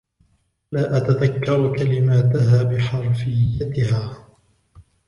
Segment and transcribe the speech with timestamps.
[0.71, 4.27] لا أتذكر كلماتها بحَرفيّتها.